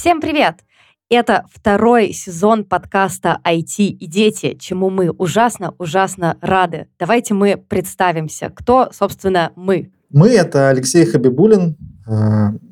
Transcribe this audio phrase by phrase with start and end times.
[0.00, 0.60] Всем привет!
[1.10, 6.86] Это второй сезон подкаста IT и дети, чему мы ужасно-ужасно рады.
[6.98, 8.48] Давайте мы представимся.
[8.48, 9.92] Кто, собственно, мы?
[10.08, 11.76] Мы— это Алексей Хабибулин,
[12.08, 12.12] э,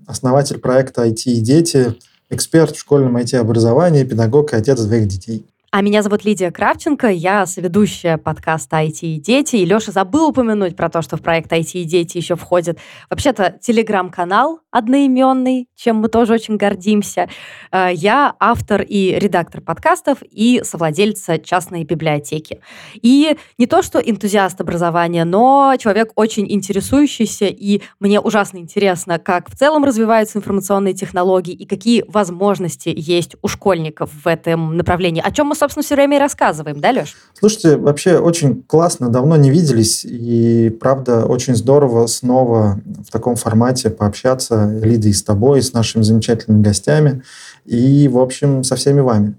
[0.06, 1.96] основатель проекта IT и дети,
[2.30, 5.44] эксперт в школьном IT-образовании, педагог и отец двоих детей.
[5.70, 9.56] А меня зовут Лидия Кравченко, я соведущая подкаста IT и дети.
[9.56, 12.78] И Леша забыл упомянуть про то, что в проект IT и дети еще входит
[13.10, 17.28] вообще-то телеграм-канал одноименный, чем мы тоже очень гордимся.
[17.70, 22.62] Э, я автор и редактор подкастов и совладельца частной библиотеки.
[22.94, 29.50] И не то, что энтузиаст образования, но человек очень интересующийся, и мне ужасно интересно, как
[29.50, 35.22] в целом развиваются информационные технологии и какие возможности есть у школьников в этом направлении.
[35.22, 37.16] О чем мы собственно, все время и рассказываем, да, Леш?
[37.38, 43.90] Слушайте, вообще очень классно, давно не виделись, и правда очень здорово снова в таком формате
[43.90, 47.22] пообщаться, Лидой, с тобой, с нашими замечательными гостями,
[47.66, 49.34] и, в общем, со всеми вами.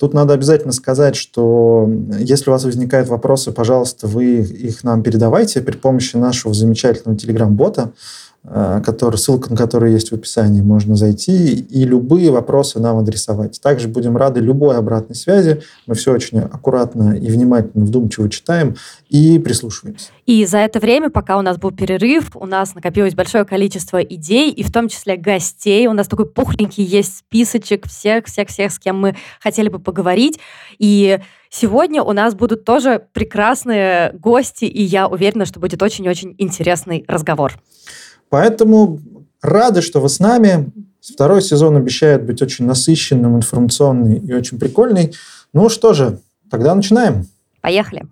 [0.00, 1.86] Тут надо обязательно сказать, что
[2.18, 7.92] если у вас возникают вопросы, пожалуйста, вы их нам передавайте при помощи нашего замечательного телеграм-бота.
[8.42, 13.60] Э, который, ссылка на который есть в описании, можно зайти и любые вопросы нам адресовать.
[13.60, 15.60] Также будем рады любой обратной связи.
[15.86, 18.76] Мы все очень аккуратно и внимательно, вдумчиво читаем
[19.10, 20.08] и прислушиваемся.
[20.24, 24.50] И за это время, пока у нас был перерыв, у нас накопилось большое количество идей,
[24.50, 25.86] и в том числе гостей.
[25.86, 30.40] У нас такой пухленький есть списочек всех-всех-всех, с кем мы хотели бы поговорить.
[30.78, 31.18] И
[31.52, 37.54] Сегодня у нас будут тоже прекрасные гости, и я уверена, что будет очень-очень интересный разговор.
[38.30, 39.00] Поэтому
[39.42, 40.70] рады, что вы с нами.
[41.02, 45.14] Второй сезон обещает быть очень насыщенным, информационный и очень прикольный.
[45.52, 47.26] Ну что же, тогда начинаем.
[47.60, 48.06] Поехали.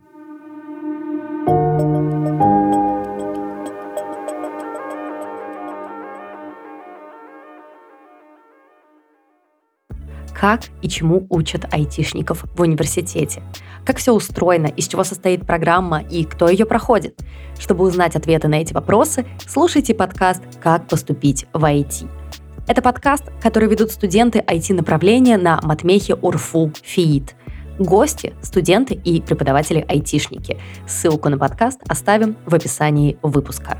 [10.40, 13.42] Как и чему учат айтишников в университете,
[13.84, 17.18] как все устроено, из чего состоит программа и кто ее проходит.
[17.58, 22.08] Чтобы узнать ответы на эти вопросы, слушайте подкаст «Как поступить в IT».
[22.68, 27.34] Это подкаст, который ведут студенты IT-направления на Матмехе УРФУ ФИИТ.
[27.78, 30.58] Гости, студенты и преподаватели-айтишники.
[30.86, 33.78] Ссылку на подкаст оставим в описании выпуска.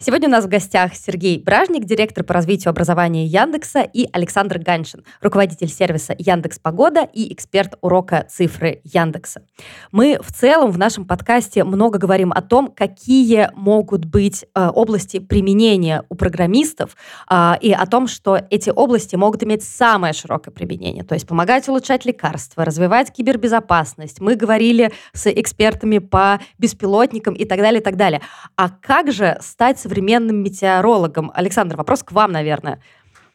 [0.00, 5.02] Сегодня у нас в гостях Сергей Бражник, директор по развитию образования Яндекса, и Александр Ганшин,
[5.20, 9.42] руководитель сервиса Яндекс Погода и эксперт урока цифры Яндекса.
[9.90, 15.18] Мы в целом в нашем подкасте много говорим о том, какие могут быть э, области
[15.18, 16.96] применения у программистов
[17.28, 21.68] э, и о том, что эти области могут иметь самое широкое применение, то есть помогать
[21.68, 24.20] улучшать лекарства, развивать кибербезопасность.
[24.20, 28.20] Мы говорили с экспертами по беспилотникам и так далее, и так далее.
[28.54, 31.32] А как же стать современным метеорологом?
[31.34, 32.78] Александр, вопрос к вам, наверное.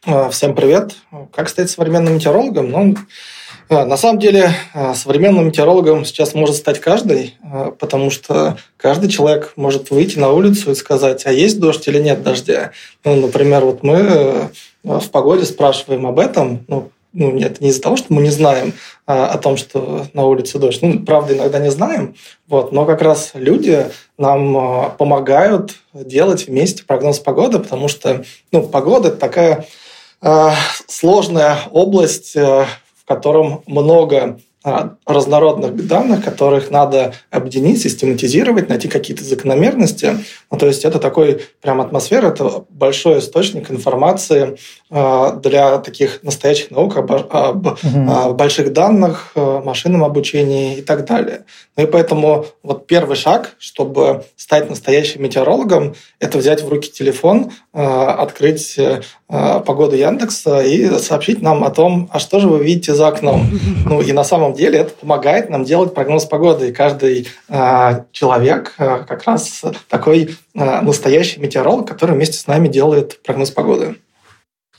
[0.06, 0.94] А, всем привет.
[1.34, 2.70] Как стать современным метеорологом?
[2.70, 2.94] Ну,
[3.68, 7.34] а, на самом деле, а, современным метеорологом сейчас может стать каждый,
[7.80, 12.22] потому что каждый человек может выйти на улицу и сказать, а есть дождь или нет
[12.22, 12.70] дождя.
[13.04, 14.50] Ну, например, вот мы
[14.84, 18.74] в погоде спрашиваем об этом, ну, ну, нет, не из-за того, что мы не знаем
[19.06, 20.82] а, о том, что на улице дождь.
[20.82, 22.16] Ну, правда, иногда не знаем,
[22.48, 23.86] вот, но как раз люди
[24.18, 29.66] нам а, помогают делать вместе прогноз погоды, потому что ну, погода– это такая
[30.20, 30.54] а,
[30.88, 32.66] сложная область, а,
[32.96, 40.18] в котором много разнородных данных, которых надо объединить, систематизировать, найти какие-то закономерности.
[40.50, 44.56] Ну, то есть это такой прям атмосфера, это большой источник информации
[44.90, 48.34] э, для таких настоящих наук об, об угу.
[48.34, 51.44] больших данных, машинном обучении и так далее.
[51.76, 57.50] Ну и поэтому вот первый шаг, чтобы стать настоящим метеорологом, это взять в руки телефон,
[57.72, 63.08] открыть э, погоду Яндекса и сообщить нам о том, а что же вы видите за
[63.08, 63.50] окном.
[63.86, 66.68] Ну и на самом деле это помогает нам делать прогноз погоды.
[66.68, 72.68] И каждый э, человек э, как раз такой э, настоящий метеоролог, который вместе с нами
[72.68, 73.96] делает прогноз погоды.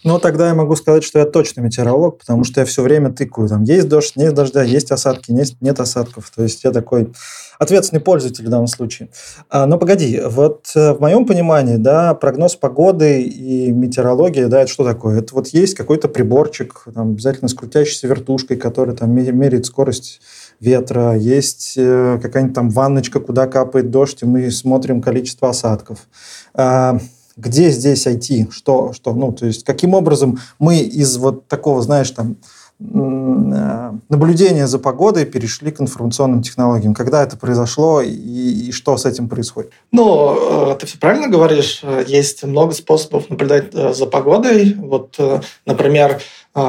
[0.06, 3.50] Ну, тогда я могу сказать, что я точно метеоролог, потому что я все время тыкаю.
[3.50, 6.30] Там есть дождь, нет дождя, есть осадки, нет, нет осадков.
[6.30, 7.12] То есть я такой
[7.57, 9.10] ответственный пользователь в данном случае.
[9.50, 14.72] А, но погоди, вот э, в моем понимании, да, прогноз погоды и метеорология, да, это
[14.72, 15.22] что такое?
[15.22, 20.22] Это вот есть какой-то приборчик, там, обязательно с крутящейся вертушкой, который там меряет скорость
[20.60, 26.08] ветра, есть э, какая-нибудь там ванночка, куда капает дождь, и мы смотрим количество осадков.
[27.38, 28.52] Где здесь IT?
[28.52, 32.38] Что, что, ну, то есть, каким образом мы из вот такого, знаешь, там,
[32.78, 36.94] наблюдения за погодой перешли к информационным технологиям.
[36.94, 39.72] Когда это произошло и, и что с этим происходит?
[39.94, 41.84] Ну, ты все правильно говоришь.
[42.06, 44.76] Есть много способов наблюдать за погодой.
[44.78, 45.18] Вот,
[45.66, 46.22] например,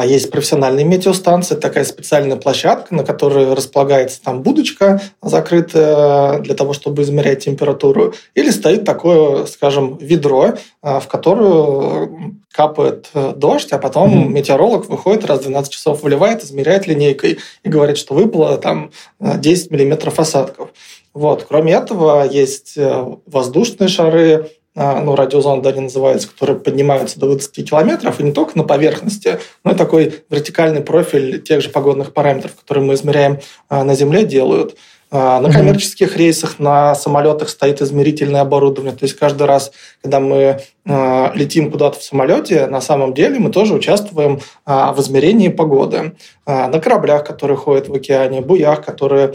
[0.05, 7.03] есть профессиональные метеостанции, такая специальная площадка, на которой располагается там будочка закрытая для того, чтобы
[7.03, 8.15] измерять температуру.
[8.35, 12.11] Или стоит такое, скажем, ведро, а, в которое
[12.53, 14.29] капает э, дождь, а потом mm-hmm.
[14.29, 18.91] метеоролог выходит раз в 12 часов, выливает, измеряет линейкой и говорит, что выпало там
[19.21, 20.71] 10 миллиметров осадков.
[21.13, 21.45] Вот.
[21.49, 27.69] Кроме этого, есть э, воздушные шары, а, ну, радиозонды они называются, которые поднимаются до 20
[27.69, 32.55] километров, и не только на поверхности, но и такой вертикальный профиль тех же погодных параметров,
[32.55, 33.39] которые мы измеряем
[33.71, 34.77] а, на Земле, делают.
[35.11, 38.95] А, на коммерческих рейсах, на самолетах стоит измерительное оборудование.
[38.95, 43.75] То есть каждый раз, когда мы летим куда-то в самолете, на самом деле мы тоже
[43.75, 46.17] участвуем в измерении погоды.
[46.45, 49.35] На кораблях, которые ходят в океане, буях, которые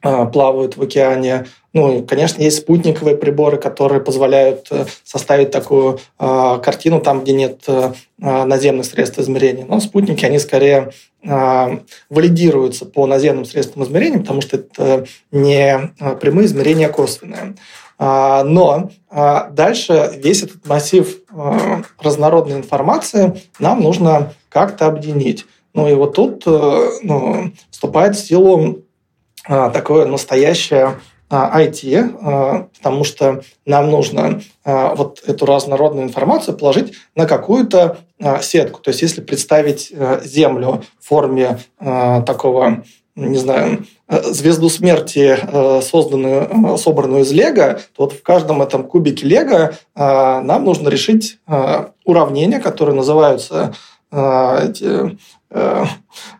[0.00, 6.58] плавают в океане, ну, и, конечно, есть спутниковые приборы, которые позволяют э, составить такую э,
[6.62, 9.64] картину там, где нет э, наземных средств измерения.
[9.64, 10.90] Но спутники, они скорее
[11.22, 11.78] э,
[12.08, 17.54] валидируются по наземным средствам измерения, потому что это не прямые измерения, а косвенные.
[18.02, 21.18] А, но дальше весь этот массив
[22.00, 25.44] разнородной информации нам нужно как-то объединить.
[25.74, 28.78] Ну и вот тут ну, вступает в силу
[29.46, 30.96] такое настоящее
[31.30, 37.98] IT, а, а, потому что нам нужно а, вот эту разнородную информацию положить на какую-то
[38.42, 38.80] сетку.
[38.80, 39.90] То есть если представить
[40.24, 42.84] Землю в форме такого,
[43.14, 45.38] не знаю, звезду смерти,
[45.80, 51.38] созданную, собранную из Лего, то вот в каждом этом кубике Лего нам нужно решить
[52.04, 53.74] уравнения, которые называются
[54.12, 55.16] эти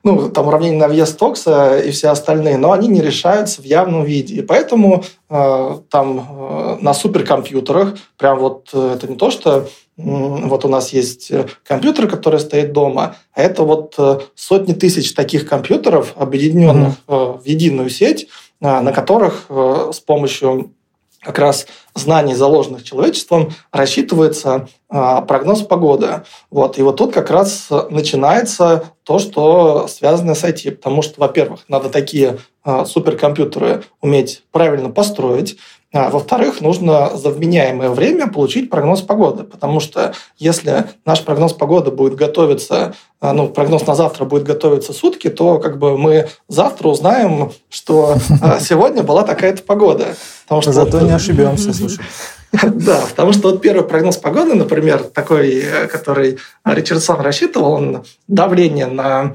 [0.04, 4.04] ну, там уравнения на вес Токса и все остальные, но они не решаются в явном
[4.04, 4.36] виде.
[4.36, 10.64] И поэтому э, там э, на суперкомпьютерах, прям вот э, это не то, что вот
[10.64, 11.30] у нас есть
[11.62, 13.98] компьютер, который стоит дома, а это вот
[14.34, 17.42] сотни тысяч таких компьютеров, объединенных mm-hmm.
[17.42, 18.26] в единую сеть,
[18.60, 20.72] на которых с помощью
[21.20, 26.22] как раз знаний, заложенных человечеством, рассчитывается а, прогноз погоды.
[26.50, 26.78] Вот.
[26.78, 30.72] И вот тут как раз начинается то, что связано с IT.
[30.72, 35.58] Потому что, во-первых, надо такие а, суперкомпьютеры уметь правильно построить.
[35.92, 41.90] А, во-вторых, нужно за вменяемое время получить прогноз погоды, потому что если наш прогноз погоды
[41.90, 46.86] будет готовиться, а, ну, прогноз на завтра будет готовиться сутки, то как бы мы завтра
[46.88, 50.14] узнаем, что а, сегодня была такая-то погода.
[50.44, 51.06] Потому что Зато вот...
[51.06, 52.00] не ошибемся, слушай.
[52.52, 59.34] Да, потому что вот первый прогноз погоды, например, такой, который Ричардсон рассчитывал, он давление на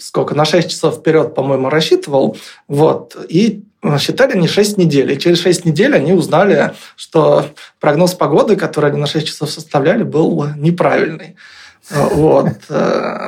[0.00, 3.62] сколько, на 6 часов вперед, по-моему, рассчитывал, вот, и
[3.98, 5.12] считали они 6 недель.
[5.12, 7.46] И через 6 недель они узнали, что
[7.80, 11.36] прогноз погоды, который они на 6 часов составляли, был неправильный.
[11.90, 12.52] Вот.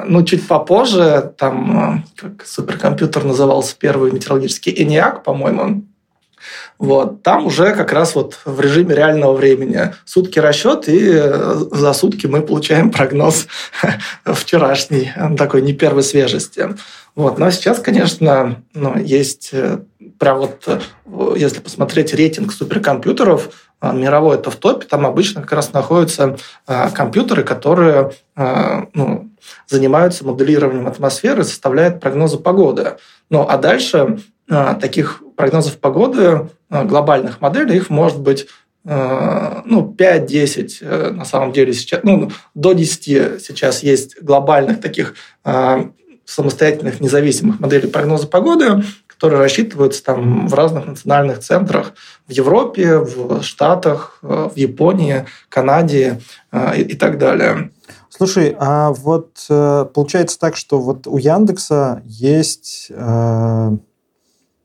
[0.07, 5.85] Ну, чуть попозже, там, как суперкомпьютер назывался, первый метеорологический ENIAC, по-моему,
[6.79, 7.23] вот.
[7.23, 11.13] Там уже как раз вот в режиме реального времени сутки расчет, и
[11.71, 13.47] за сутки мы получаем прогноз
[14.25, 16.69] вчерашний, такой не первой свежести.
[17.15, 17.39] Вот.
[17.39, 19.53] Но сейчас, конечно, ну, есть
[20.19, 20.81] прям вот, э,
[21.37, 26.91] если посмотреть рейтинг суперкомпьютеров, э, мировой это в топе, там обычно как раз находятся э,
[26.91, 28.13] компьютеры, которые
[28.95, 29.31] ну,
[29.69, 32.97] занимаются моделированием атмосферы, составляют прогнозы погоды.
[33.31, 34.19] Ну, а дальше
[34.81, 38.49] таких прогнозов погоды, глобальных моделей, их может быть
[38.85, 45.15] ну, 5-10 на самом деле сейчас, ну, до 10 сейчас есть глобальных таких
[46.25, 48.83] самостоятельных независимых моделей прогноза погоды,
[49.25, 51.95] которые рассчитываются там в разных национальных центрах
[52.29, 56.21] в Европе, в Штатах, э, в Японии, Канаде
[56.53, 57.71] э, и, так далее.
[58.11, 63.71] Слушай, а вот э, получается так, что вот у Яндекса есть э,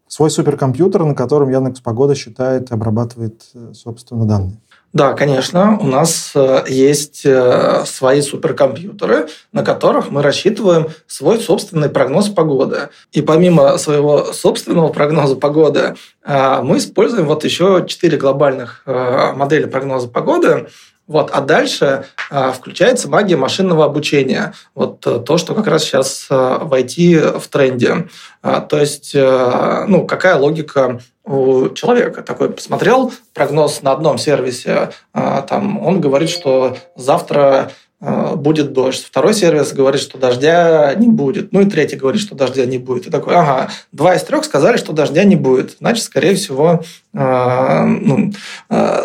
[0.09, 4.57] свой суперкомпьютер, на котором Яндекс Погода считает и обрабатывает, собственно, данные.
[4.91, 11.89] Да, конечно, у нас э, есть э, свои суперкомпьютеры, на которых мы рассчитываем свой собственный
[11.89, 12.89] прогноз погоды.
[13.11, 20.07] И помимо своего собственного прогноза погоды, э, мы используем вот еще четыре глобальных модели прогноза
[20.07, 20.67] погоды,
[21.09, 21.31] вот.
[21.31, 22.05] А дальше
[22.53, 24.53] включается магия машинного обучения.
[24.75, 28.07] Вот то, что как раз сейчас э, в IT в тренде.
[28.43, 32.23] Э, то есть, э, ну, какая логика у человека?
[32.23, 39.03] Такой посмотрел прогноз на одном сервисе, э, там, он говорит, что завтра э, будет дождь.
[39.05, 41.51] Второй сервис говорит, что дождя не будет.
[41.51, 43.07] Ну и третий говорит, что дождя не будет.
[43.07, 45.75] И такой, ага, два из трех сказали, что дождя не будет.
[45.79, 46.81] Значит, скорее всего,
[47.13, 48.31] э, ну,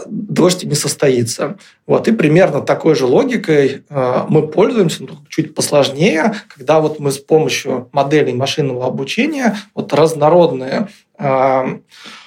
[0.06, 1.56] дождь не состоится.
[1.86, 2.06] Вот.
[2.08, 3.84] И примерно такой же логикой
[4.28, 9.23] мы пользуемся, но чуть посложнее, когда вот мы с помощью моделей машинного обучения
[9.74, 10.88] вот разнородные
[11.18, 11.78] э,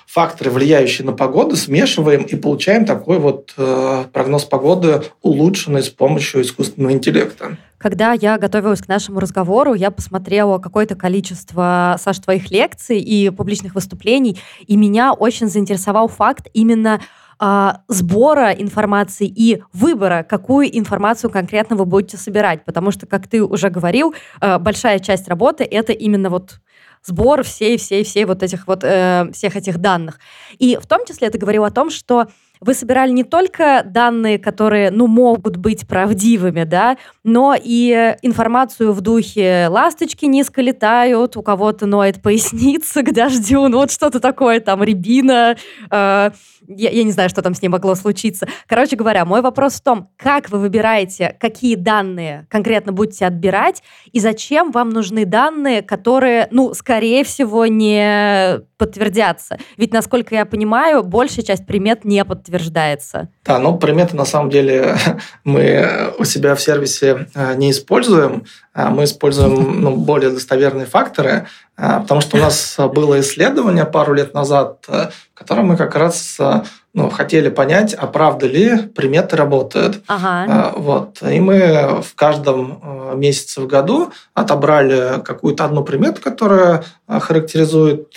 [0.07, 6.41] факторы, влияющие на погоду, смешиваем и получаем такой вот э, прогноз погоды, улучшенный с помощью
[6.41, 7.57] искусственного интеллекта.
[7.77, 13.75] Когда я готовилась к нашему разговору, я посмотрела какое-то количество, Саш, твоих лекций и публичных
[13.75, 16.99] выступлений, и меня очень заинтересовал факт именно
[17.39, 22.65] э, сбора информации и выбора, какую информацию конкретно вы будете собирать.
[22.65, 26.59] Потому что, как ты уже говорил, большая часть работы это именно вот
[27.03, 30.19] сбор всей-всей-всей вот этих вот, э, всех этих данных.
[30.57, 32.27] И в том числе ты говорил о том, что
[32.59, 39.01] вы собирали не только данные, которые, ну, могут быть правдивыми, да, но и информацию в
[39.01, 44.83] духе «ласточки низко летают», у кого-то ноет поясница к дождю, ну, вот что-то такое, там,
[44.83, 45.55] рябина,
[45.91, 46.31] э,
[46.67, 48.47] я, я не знаю, что там с ней могло случиться.
[48.67, 54.19] Короче говоря, мой вопрос в том, как вы выбираете, какие данные конкретно будете отбирать, и
[54.19, 59.57] зачем вам нужны данные, которые, ну, скорее всего, не подтвердятся.
[59.77, 63.29] Ведь, насколько я понимаю, большая часть примет не подтверждается.
[63.45, 64.95] Да, ну, приметы, на самом деле,
[65.43, 68.45] мы у себя в сервисе э, не используем.
[68.77, 74.13] А мы используем ну, более достоверные факторы, а, потому что у нас было исследование пару
[74.13, 76.61] лет назад, э, в котором мы как раз э,
[76.97, 80.01] ну, хотели понять, а правда ли приметы работают.
[80.07, 80.45] Ага.
[80.49, 81.21] А, вот.
[81.21, 88.15] И мы в каждом э, месяце в году отобрали какую-то одну примету, которая характеризует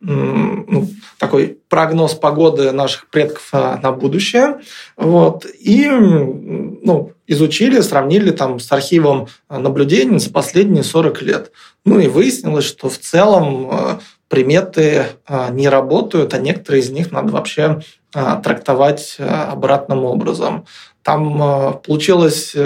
[0.00, 4.58] ну, такой прогноз погоды наших предков на будущее.
[4.96, 5.46] Вот.
[5.46, 11.52] И ну, изучили, сравнили там с архивом наблюдений за последние 40 лет.
[11.84, 13.98] Ну и выяснилось, что в целом э,
[14.32, 17.82] приметы э, не работают, а некоторые из них надо вообще
[18.14, 20.64] э, трактовать обратным образом.
[21.02, 22.56] Там получилось,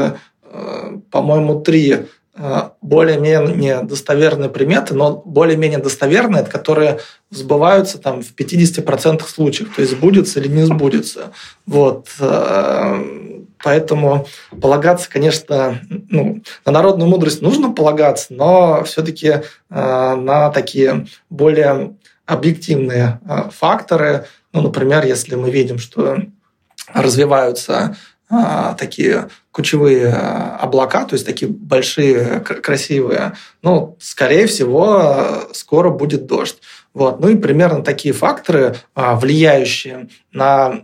[1.11, 2.07] по-моему, три
[2.83, 10.39] более-менее достоверные приметы, но более-менее достоверные, которые сбываются там в 50% случаев, то есть сбудется
[10.39, 11.33] или не сбудется.
[11.67, 12.09] Вот.
[13.63, 14.27] Поэтому
[14.61, 21.97] полагаться, конечно, ну, на народную мудрость нужно полагаться, но все-таки э, на такие более
[22.27, 24.27] объективные э, факторы.
[24.53, 26.19] Ну, например, если мы видим, что
[26.93, 27.97] развиваются
[28.31, 36.59] э, такие кучевые облака, то есть такие большие, красивые, ну, скорее всего, скоро будет дождь.
[36.97, 37.21] Вот.
[37.21, 40.81] Ну и примерно такие факторы, влияющие на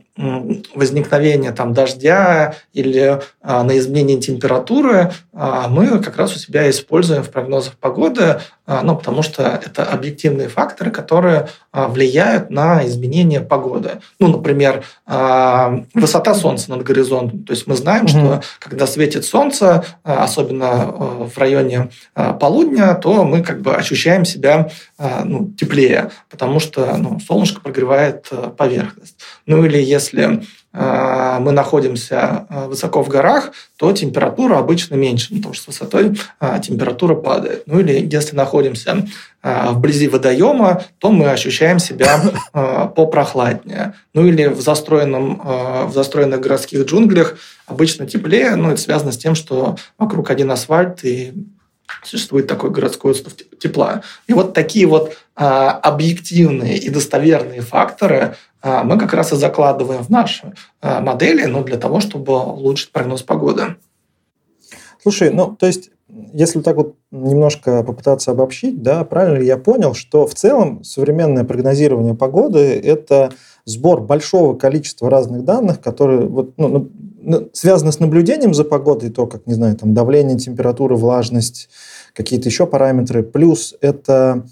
[0.75, 7.23] возникновения там, дождя или а, на изменение температуры а, мы как раз у себя используем
[7.23, 13.40] в прогнозах погоды, а, ну, потому что это объективные факторы, которые а, влияют на изменение
[13.40, 14.00] погоды.
[14.19, 17.45] Ну, например, а, высота Солнца над горизонтом.
[17.45, 18.09] То есть мы знаем, mm-hmm.
[18.09, 23.75] что когда светит Солнце, а, особенно а, в районе а, полудня, то мы как бы
[23.75, 24.92] ощущаем себя а,
[25.25, 29.18] ну, теплее, потому что ну, солнышко прогревает а, поверхность.
[29.47, 35.64] Ну или если а, мы находимся высоко в горах, то температура обычно меньше, потому что
[35.64, 36.16] с высотой
[36.62, 37.64] температура падает.
[37.66, 39.04] Ну или если находимся
[39.42, 42.21] вблизи водоема, то мы ощущаем себя
[42.94, 43.94] попрохладнее.
[44.14, 49.35] Ну или в, застроенном, в застроенных городских джунглях обычно теплее, но это связано с тем,
[49.35, 51.32] что вокруг один асфальт и
[52.03, 54.03] существует такой городской отступ тепла.
[54.27, 60.03] И вот такие вот а, объективные и достоверные факторы а, мы как раз и закладываем
[60.03, 63.77] в наши а, модели, ну, для того, чтобы улучшить прогноз погоды.
[65.03, 65.91] Слушай, ну, то есть,
[66.33, 71.45] если так вот немножко попытаться обобщить, да, правильно ли я понял, что в целом современное
[71.45, 73.33] прогнозирование погоды– это
[73.64, 76.90] сбор большого количества разных данных, которые вот, ну,
[77.52, 81.69] связаны с наблюдением за погодой, то, как, не знаю, там давление, температура, влажность,
[82.14, 84.47] какие-то еще параметры, плюс это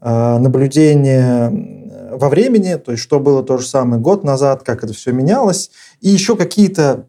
[0.00, 4.92] э, наблюдение во времени, то есть что было то же самое год назад, как это
[4.92, 7.06] все менялось, и еще какие-то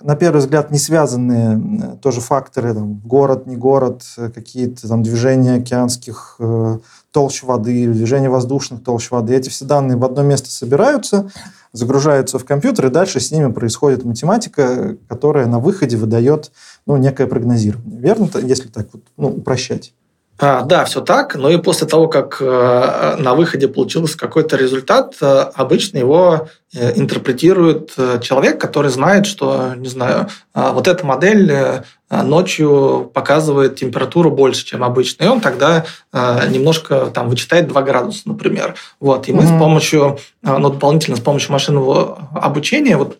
[0.00, 6.36] на первый взгляд, не связанные тоже факторы, там, город, не город, какие-то там движения океанских
[6.38, 6.78] э,
[7.12, 9.34] толщ воды, движения воздушных толщ воды.
[9.34, 11.30] Эти все данные в одно место собираются,
[11.72, 16.52] загружаются в компьютер, и дальше с ними происходит математика, которая на выходе выдает
[16.86, 18.00] ну, некое прогнозирование.
[18.00, 19.94] Верно, если так вот, ну, упрощать?
[20.40, 21.34] А, да, все так.
[21.34, 26.92] Но и после того, как э, на выходе получился какой-то результат, э, обычно его э,
[26.96, 34.82] интерпретирует человек, который знает, что, не знаю, вот эта модель ночью показывает температуру больше, чем
[34.82, 35.24] обычно.
[35.24, 38.74] И он тогда немножко там вычитает 2 градуса, например.
[38.98, 39.28] Вот.
[39.28, 39.56] И мы mm-hmm.
[39.56, 43.16] с помощью, ну, дополнительно с помощью машинного обучения вот,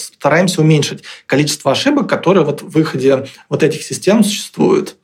[0.00, 4.96] стараемся уменьшить количество ошибок, которые вот в выходе вот этих систем существуют.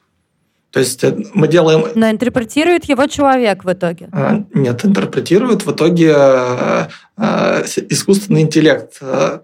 [0.72, 1.84] То есть э, мы делаем...
[1.94, 4.08] Но интерпретирует его человек в итоге?
[4.10, 6.86] А, нет, интерпретирует в итоге э,
[7.18, 8.98] э, искусственный интеллект.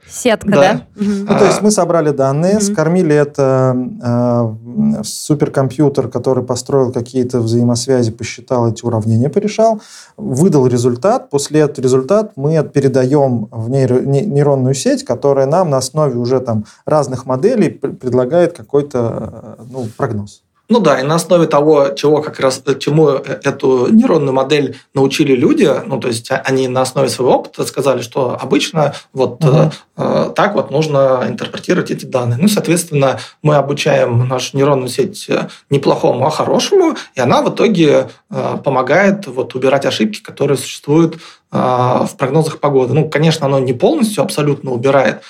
[0.09, 0.73] Сетка, да?
[0.73, 0.83] да?
[0.97, 2.63] Ну, то есть мы собрали данные, угу.
[2.63, 9.83] скормили это э, суперкомпьютер, который построил какие-то взаимосвязи, посчитал эти уравнения, порешал,
[10.17, 11.29] выдал результат.
[11.29, 16.65] После этого результат мы передаем в нейро, нейронную сеть, которая нам на основе уже там
[16.87, 20.43] разных моделей предлагает какой-то ну, прогноз.
[20.71, 25.71] Ну да, и на основе того, чего как раз, чему эту нейронную модель научили люди,
[25.87, 29.73] ну то есть они на основе своего опыта сказали, что обычно вот uh-huh.
[29.97, 32.39] э, так вот нужно интерпретировать эти данные.
[32.39, 35.29] Ну, соответственно, мы обучаем нашу нейронную сеть
[35.71, 41.15] не плохому, а хорошему, и она в итоге э, помогает вот убирать ошибки, которые существуют
[41.15, 41.19] э,
[41.57, 42.93] в прогнозах погоды.
[42.93, 45.23] Ну, конечно, оно не полностью абсолютно убирает,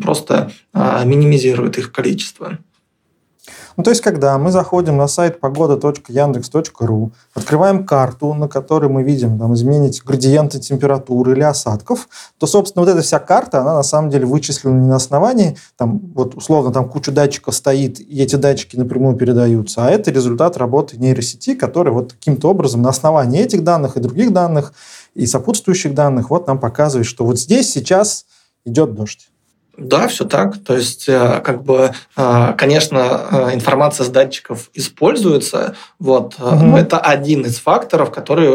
[0.00, 2.58] просто э, минимизирует их количество.
[3.76, 9.38] Ну, то есть, когда мы заходим на сайт погода.яндекс.ру, открываем карту, на которой мы видим
[9.38, 14.08] там, изменить градиенты температуры или осадков, то, собственно, вот эта вся карта, она на самом
[14.08, 18.76] деле вычислена не на основании, там, вот условно, там куча датчиков стоит, и эти датчики
[18.76, 23.98] напрямую передаются, а это результат работы нейросети, которая вот каким-то образом на основании этих данных
[23.98, 24.72] и других данных,
[25.14, 28.24] и сопутствующих данных, вот нам показывает, что вот здесь сейчас
[28.64, 29.28] идет дождь.
[29.76, 30.62] Да, все так.
[30.64, 36.64] То есть, э, как бы, э, конечно, э, информация с датчиков используется, вот, угу.
[36.64, 38.50] но это один из факторов, который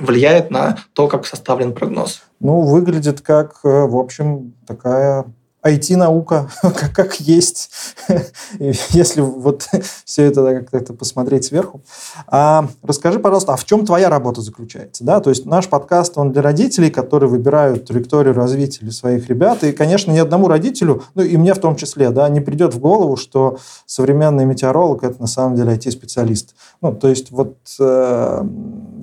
[0.00, 2.22] влияет на то, как составлен прогноз.
[2.40, 5.26] Ну, выглядит как, в общем, такая
[5.68, 7.70] IT-наука как, как есть,
[8.90, 9.68] если вот
[10.04, 11.82] все это как-то посмотреть сверху.
[12.26, 15.04] А, расскажи, пожалуйста, а в чем твоя работа заключается?
[15.04, 15.20] Да?
[15.20, 19.64] То есть наш подкаст, он для родителей, которые выбирают траекторию развития для своих ребят.
[19.64, 22.78] И, конечно, ни одному родителю, ну и мне в том числе, да, не придет в
[22.78, 26.54] голову, что современный метеоролог– это на самом деле IT-специалист.
[26.80, 28.44] Ну, то есть вот э,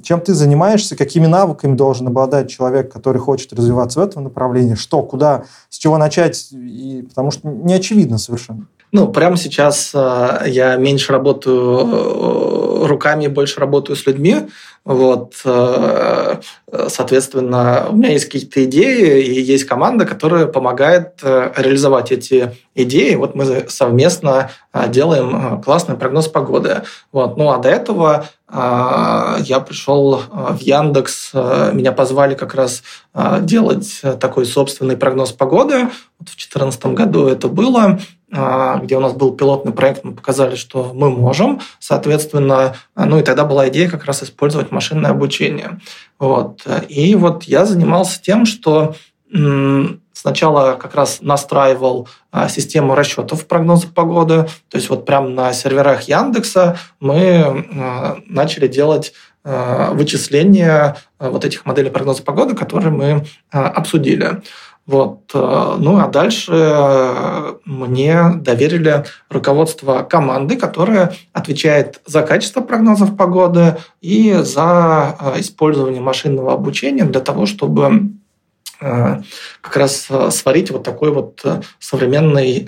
[0.06, 5.02] чем ты занимаешься, какими навыками должен обладать человек, который хочет развиваться в этом направлении, что,
[5.02, 8.68] куда, с чего начать, и, потому что не очевидно совершенно.
[8.91, 14.48] Ну, прямо сейчас э, я меньше работаю э, руками, больше работаю с людьми.
[14.86, 16.36] Вот, э,
[16.88, 23.15] соответственно, у меня есть какие-то идеи, и есть команда, которая помогает реализовать эти идеи.
[23.15, 24.52] Вот мы совместно
[24.89, 26.84] делаем классный прогноз погоды.
[27.12, 27.36] Вот.
[27.36, 31.34] Ну а до этого я пришел в Яндекс,
[31.74, 32.84] меня позвали как раз
[33.39, 35.89] делать такой собственный прогноз погоды.
[36.19, 38.00] Вот в 2014 году это было.
[38.38, 43.24] А, где у нас был пилотный проект, мы показали, что мы можем, соответственно, ну и
[43.24, 45.80] тогда была идея как раз использовать машинное обучение.
[46.19, 46.65] Вот.
[46.89, 48.95] И вот я занимался тем, что
[50.13, 56.04] сначала как раз настраивал а, систему расчетов прогноза погоды, то есть вот прямо на серверах
[56.04, 59.13] Яндекса мы а, начали делать
[59.48, 64.41] вычисления вот этих моделей прогноза погоды, которые мы обсудили.
[64.88, 65.32] Вот.
[65.34, 73.78] Э, ну а дальше э, мне доверили руководство команды, которая отвечает за качество прогнозов погоды
[74.02, 78.12] и за э, использование машинного обучения для того, чтобы
[78.79, 82.67] как раз э, сварить вот такой вот э, современный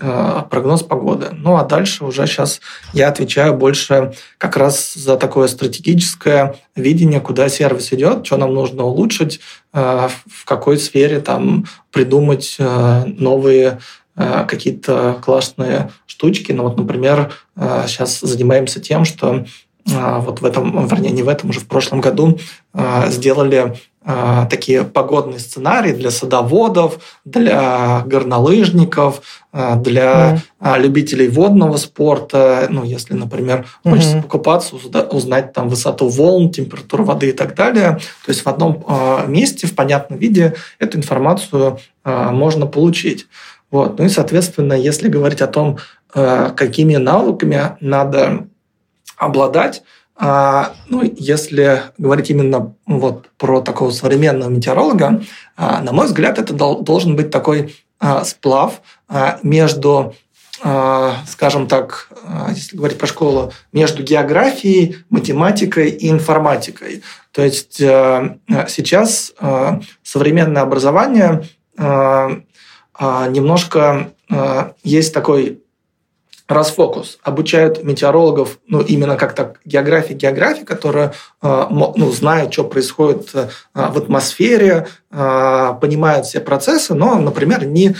[0.49, 1.29] прогноз погоды.
[1.31, 2.61] Ну а дальше уже сейчас
[2.93, 8.83] я отвечаю больше как раз за такое стратегическое видение, куда сервис идет, что нам нужно
[8.83, 9.39] улучшить,
[9.71, 13.79] в какой сфере там придумать новые
[14.15, 16.51] какие-то классные штучки.
[16.51, 19.45] Ну вот, например, сейчас занимаемся тем, что
[19.85, 22.39] вот в этом, вернее, не в этом, уже в прошлом году
[23.07, 23.77] сделали
[24.49, 30.79] такие погодные сценарии для садоводов, для горнолыжников, а, для mm.
[30.79, 32.67] любителей водного спорта.
[32.69, 33.91] Ну, если, например, mm-hmm.
[33.91, 34.75] хочется покупаться,
[35.11, 37.99] узнать там высоту волн, температуру воды и так далее.
[38.25, 38.85] То есть в одном
[39.27, 43.27] месте, в понятном виде эту информацию можно получить.
[43.71, 43.99] Вот.
[43.99, 45.79] Ну и, соответственно, если говорить о том,
[46.13, 48.47] какими навыками надо
[49.17, 49.83] обладать,
[50.19, 55.21] а, ну, если говорить именно вот про такого современного метеоролога,
[55.56, 58.82] а, на мой взгляд, это должен быть такой а, сплав
[59.43, 60.15] между
[61.27, 62.10] скажем так,
[62.49, 67.03] если говорить про школу, между географией, математикой и информатикой.
[67.32, 69.34] То есть сейчас
[70.01, 71.47] современное образование
[72.99, 74.12] немножко
[74.84, 75.62] есть такой
[76.47, 77.19] расфокус.
[77.23, 84.88] Обучают метеорологов, ну, именно как так географии, географии, которые ну, знают, что происходит в атмосфере,
[85.10, 87.95] понимают все процессы, но, например, не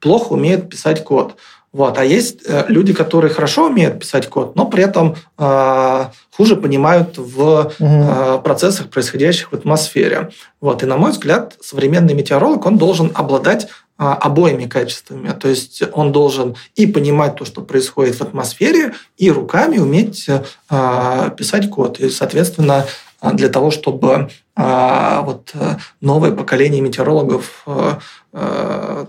[0.00, 1.36] плохо умеют писать код.
[1.76, 1.98] Вот.
[1.98, 7.18] А есть э, люди, которые хорошо умеют писать код, но при этом э, хуже понимают
[7.18, 10.30] в э, процессах, происходящих в атмосфере.
[10.62, 10.82] Вот.
[10.82, 15.32] И, на мой взгляд, современный метеоролог, он должен обладать обоими качествами.
[15.32, 21.30] То есть он должен и понимать то, что происходит в атмосфере, и руками уметь э,
[21.36, 21.98] писать код.
[22.00, 22.86] И, соответственно,
[23.22, 25.54] для того, чтобы э, вот,
[26.00, 29.06] новое поколение метеорологов э,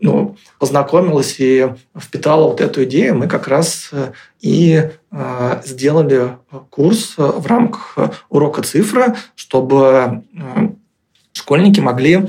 [0.00, 6.38] ну, познакомилась и впитала вот эту идею, мы как раз э, и э, сделали
[6.70, 7.96] курс в рамках
[8.28, 10.68] урока цифра, чтобы э,
[11.32, 12.28] школьники могли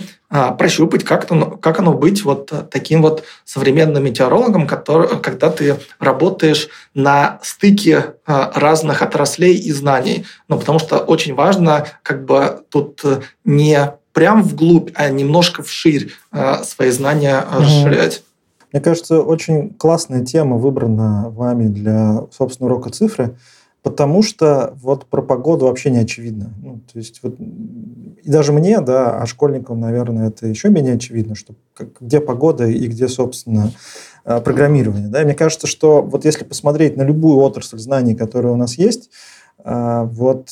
[0.58, 6.70] прощупать, как, это, как оно быть вот таким вот современным метеорологом, который, когда ты работаешь
[6.94, 10.26] на стыке разных отраслей и знаний.
[10.48, 13.04] Ну, потому что очень важно как бы тут
[13.44, 18.24] не прям вглубь, а немножко вширь э, свои знания расширять.
[18.72, 23.36] Мне кажется, очень классная тема выбрана вами для, собственно, урока цифры,
[23.84, 26.54] потому что вот про погоду вообще не очевидно.
[26.62, 31.36] Ну, то есть вот, и даже мне, да, а школьникам, наверное, это еще менее очевидно,
[31.36, 33.72] что как, где погода и где, собственно,
[34.26, 35.08] э, программирование.
[35.08, 35.22] Да?
[35.22, 39.10] И мне кажется, что вот если посмотреть на любую отрасль знаний, которая у нас есть,
[39.64, 40.50] вот,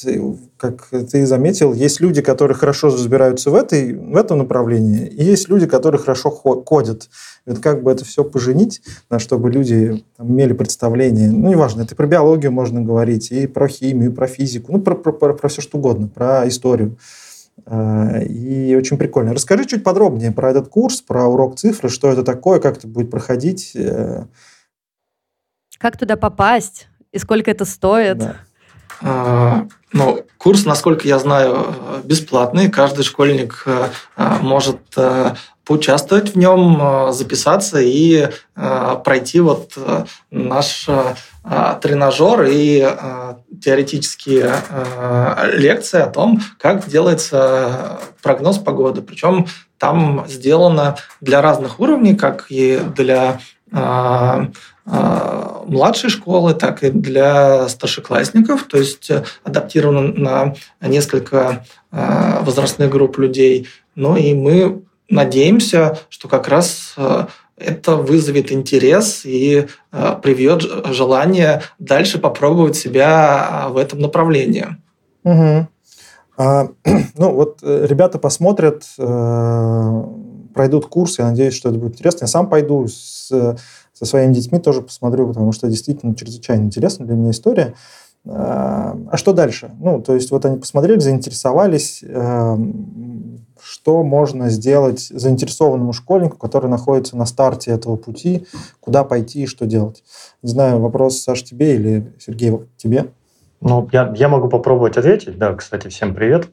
[0.58, 5.50] как ты заметил, есть люди, которые хорошо разбираются в, этой, в этом направлении, и есть
[5.50, 7.10] люди, которые хорошо кодят.
[7.46, 8.82] Вот как бы это все поженить,
[9.18, 14.12] чтобы люди там, имели представление, ну, неважно, это про биологию можно говорить, и про химию,
[14.12, 16.98] и про физику, ну, про, про, про, про все что угодно, про историю.
[17.66, 19.34] А, и очень прикольно.
[19.34, 23.12] Расскажи чуть подробнее про этот курс, про урок цифры, что это такое, как это будет
[23.12, 23.72] проходить.
[23.76, 24.26] Э.
[25.78, 28.18] Как туда попасть и сколько это стоит?
[28.18, 28.36] Да.
[29.02, 32.70] А, ну, курс, насколько я знаю, бесплатный.
[32.70, 35.34] Каждый школьник э, э, может э,
[35.66, 39.78] поучаствовать в нем, записаться и пройти вот
[40.32, 40.88] наш
[41.80, 42.80] тренажер и
[43.64, 44.52] теоретические
[45.54, 49.04] лекции о том, как делается прогноз погоды.
[49.04, 49.46] Причем
[49.78, 53.40] там сделано для разных уровней, как и для
[55.70, 63.18] младшей школы, так и для старшеклассников, то есть э, адаптировано на несколько а, возрастных групп
[63.18, 63.68] людей.
[63.96, 67.26] Ну и мы надеемся, что как раз э,
[67.58, 74.68] это вызовет интерес и э, приведет желание дальше попробовать себя а, в этом направлении.
[75.24, 75.68] Угу.
[76.38, 76.68] А,
[77.16, 78.86] ну вот ребята посмотрят,
[80.54, 82.24] пройдут курс, я надеюсь, что это будет интересно.
[82.24, 83.32] Я сам пойду с
[84.00, 87.74] со своими детьми тоже посмотрю, потому что действительно чрезвычайно интересная для меня история.
[88.26, 89.72] А, а что дальше?
[89.78, 97.18] Ну, то есть вот они посмотрели, заинтересовались, эм, что можно сделать заинтересованному школьнику, который находится
[97.18, 98.48] на старте этого пути,
[98.80, 100.02] куда пойти и что делать.
[100.44, 103.08] Не знаю, вопрос, Саш, тебе или Сергей, тебе?
[103.60, 105.38] Ну, я, я могу попробовать ответить.
[105.38, 106.48] Да, кстати, всем привет.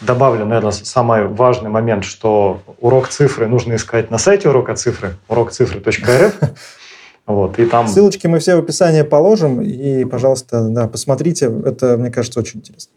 [0.00, 6.40] Добавлю, наверное, самый важный момент, что урок цифры нужно искать на сайте урока цифры, урокцифры.рф.
[7.26, 7.86] Вот, и там...
[7.86, 12.92] Ссылочки мы все в описании положим, и, пожалуйста, да, посмотрите, это, мне кажется, очень интересно.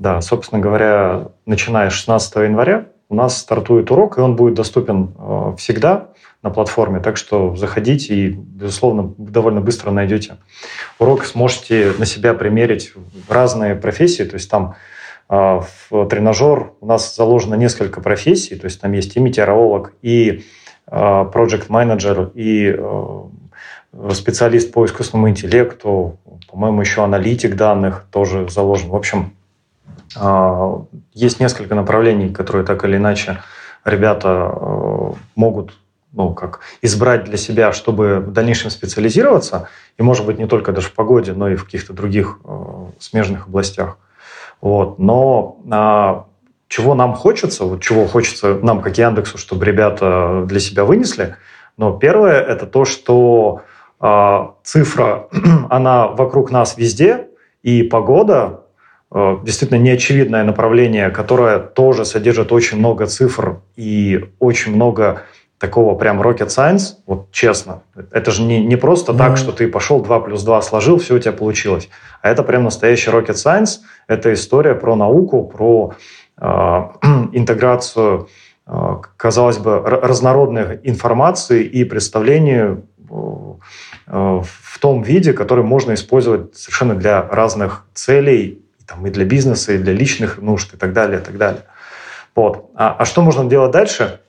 [0.00, 5.14] Да, собственно говоря, начиная с 16 января у нас стартует урок, и он будет доступен
[5.16, 6.08] э, всегда
[6.42, 10.36] на платформе, так что заходите и, безусловно, довольно быстро найдете.
[10.98, 14.74] Урок сможете на себя примерить в разные профессии, то есть там
[15.28, 20.44] в тренажер у нас заложено несколько профессий, то есть там есть и метеоролог, и
[20.86, 23.28] а, project менеджер и а,
[24.12, 26.18] специалист по искусственному интеллекту,
[26.50, 28.90] по-моему, еще аналитик данных тоже заложен.
[28.90, 29.32] В общем,
[31.14, 33.38] есть несколько направлений, которые так или иначе
[33.84, 35.78] ребята могут
[36.12, 40.88] ну, как избрать для себя, чтобы в дальнейшем специализироваться, и, может быть, не только даже
[40.88, 42.38] в погоде, но и в каких-то других
[42.98, 43.98] смежных областях.
[44.60, 44.98] Вот.
[44.98, 46.26] Но а,
[46.68, 51.36] чего нам хочется, вот чего хочется нам, как Яндексу, чтобы ребята для себя вынесли,
[51.76, 53.62] но первое– это то, что
[54.00, 55.28] а, цифра,
[55.70, 57.28] она вокруг нас везде,
[57.62, 58.64] и погода
[59.10, 65.22] а, действительно неочевидное направление, которое тоже содержит очень много цифр и очень много
[65.58, 67.82] такого прям rocket science, вот честно.
[68.10, 69.18] Это же не, не просто mm-hmm.
[69.18, 71.88] так, что ты пошел 2 плюс 2 сложил, все у тебя получилось.
[72.22, 73.80] А это прям настоящий rocket science.
[74.06, 75.94] Это история про науку, про
[76.38, 76.46] э,
[77.32, 78.28] интеграцию,
[78.66, 83.12] э, казалось бы, разнородной информации и представлению э,
[84.08, 89.78] в том виде, который можно использовать совершенно для разных целей, там, и для бизнеса, и
[89.78, 91.62] для личных нужд, и так далее, и так далее.
[92.34, 92.70] Вот.
[92.74, 94.20] А, а что можно делать дальше?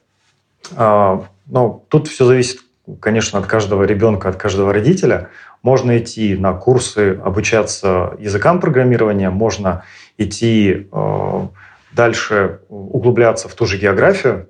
[0.75, 2.61] А, ну, тут все зависит,
[2.99, 5.29] конечно, от каждого ребенка, от каждого родителя.
[5.63, 9.83] Можно идти на курсы, обучаться языкам программирования, можно
[10.17, 11.47] идти э,
[11.91, 14.49] дальше, углубляться в ту же географию,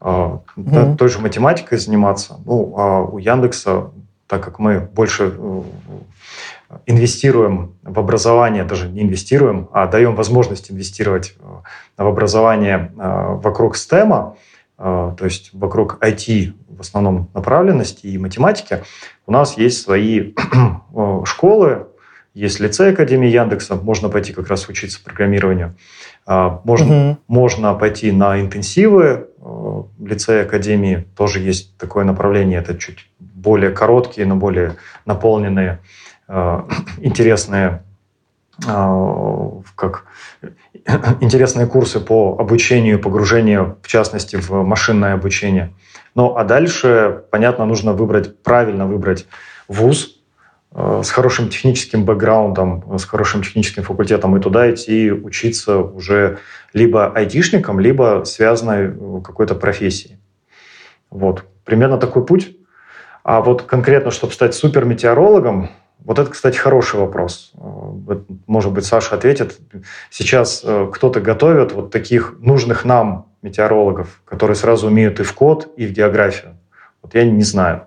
[0.00, 0.96] э, mm-hmm.
[0.96, 2.38] той же математикой заниматься.
[2.44, 3.90] Ну, а у Яндекса,
[4.26, 5.62] так как мы больше э,
[6.86, 11.34] инвестируем в образование, даже не инвестируем, а даем возможность инвестировать
[11.96, 14.34] в образование вокруг STEM, а,
[14.78, 18.82] то есть вокруг IT в основном направленности и математики,
[19.26, 20.32] у нас есть свои
[21.24, 21.88] школы,
[22.34, 25.74] есть лицей Академии Яндекса, можно пойти как раз учиться программированию.
[26.24, 27.18] А, можно, угу.
[27.26, 34.26] можно пойти на интенсивы а, лицея Академии, тоже есть такое направление, это чуть более короткие,
[34.26, 35.80] но более наполненные,
[36.98, 37.82] интересные
[39.76, 40.06] как
[41.20, 45.74] интересные курсы по обучению, погружению, в частности, в машинное обучение.
[46.14, 49.26] Ну, а дальше, понятно, нужно выбрать, правильно выбрать
[49.68, 50.20] вуз
[50.72, 56.38] э, с хорошим техническим бэкграундом, с хорошим техническим факультетом, и туда идти учиться уже
[56.72, 60.18] либо айтишником, либо связанной э, какой-то профессией.
[61.10, 61.44] Вот.
[61.64, 62.56] Примерно такой путь.
[63.24, 65.70] А вот конкретно, чтобы стать суперметеорологом,
[66.04, 67.52] вот это, кстати, хороший вопрос.
[68.46, 69.58] Может быть, Саша ответит.
[70.10, 75.68] Сейчас э, кто-то готовит вот таких нужных нам метеорологов, которые сразу умеют и в код,
[75.76, 76.56] и в географию.
[77.02, 77.86] Вот я не знаю.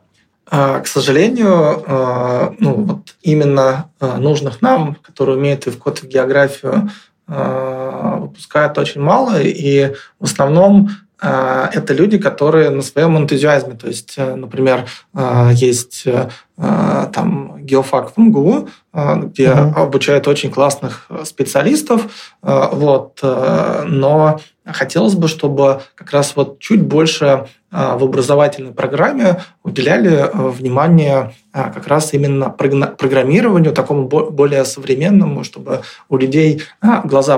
[0.50, 6.04] А, к сожалению, э, ну, вот именно э, нужных нам, которые умеют и в код,
[6.04, 6.90] и в географию,
[7.28, 10.90] выпускают очень мало, и в основном
[11.22, 13.76] это люди, которые на своем энтузиазме.
[13.76, 19.74] То есть, э, например, а, есть э, а, там геофак в МГУ, где uh-huh.
[19.76, 27.48] обучают очень классных э, специалистов, вот, но хотелось бы, чтобы как раз вот чуть больше
[27.72, 36.64] в образовательной программе уделяли внимание как раз именно программированию, такому более современному, чтобы у людей
[37.04, 37.38] глаза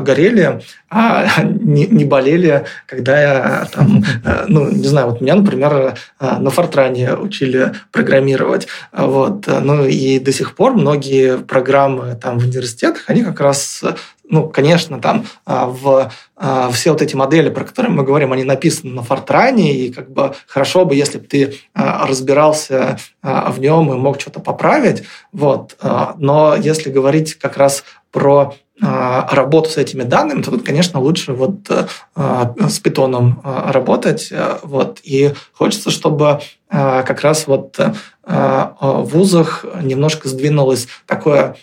[0.00, 0.60] горели,
[0.90, 4.04] а не болели, когда я там,
[4.48, 10.54] ну, не знаю, вот меня, например, на Фортране учили программировать, вот, ну и до сих
[10.54, 13.82] пор многие программы там в университетах, они как раз
[14.28, 18.44] ну, конечно, там а, в а, все вот эти модели, про которые мы говорим, они
[18.44, 23.92] написаны на Фортране, и как бы хорошо бы, если бы ты а, разбирался в нем
[23.92, 25.76] и мог что-то поправить, вот.
[26.18, 31.70] Но если говорить как раз про работу с этими данными, то тут, конечно, лучше вот
[32.16, 34.32] с питоном работать.
[34.62, 34.98] Вот.
[35.04, 37.78] И хочется, чтобы как раз вот
[38.26, 41.56] в вузах немножко сдвинулось такое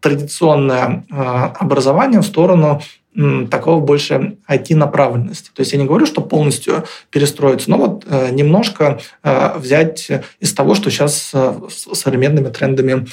[0.00, 1.04] традиционное
[1.58, 2.80] образование в сторону
[3.50, 5.50] такого больше IT-направленности.
[5.52, 10.54] То есть я не говорю, что полностью перестроиться, но вот э, немножко э, взять из
[10.54, 13.06] того, что сейчас э, с современными трендами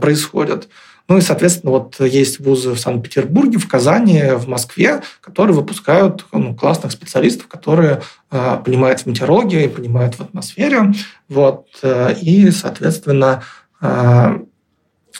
[0.00, 0.68] происходит.
[1.08, 6.54] Ну и, соответственно, вот есть вузы в Санкт-Петербурге, в Казани, в Москве, которые выпускают ну,
[6.54, 10.92] классных специалистов, которые э, понимают в метеорологии, понимают в атмосфере.
[11.28, 13.44] Вот, э, и, соответственно,
[13.80, 14.38] э,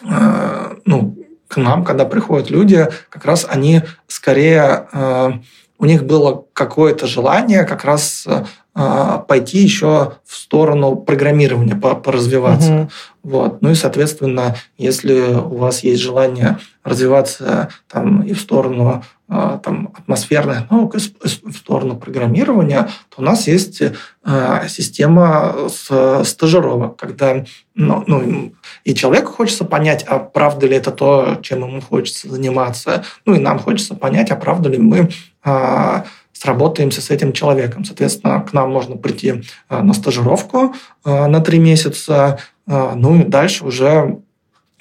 [0.03, 5.31] э, ну, к нам, когда приходят люди, как раз они скорее, э,
[5.78, 12.74] у них было какое-то желание как раз э, пойти еще в сторону программирования, поразвиваться.
[12.74, 12.90] Угу.
[13.24, 13.62] Вот.
[13.62, 20.70] Ну и, соответственно, если у вас есть желание развиваться там, и в сторону там, атмосферных
[20.70, 23.82] наук, в сторону программирования, то у нас есть
[24.22, 28.52] а, система с стажировок, когда ну, ну,
[28.84, 33.40] и человеку хочется понять, а правда ли это то, чем ему хочется заниматься, ну и
[33.40, 35.10] нам хочется понять, а правда ли мы
[35.42, 37.84] а, сработаемся с этим человеком.
[37.84, 44.18] Соответственно, к нам можно прийти на стажировку на три месяца, а, ну и дальше уже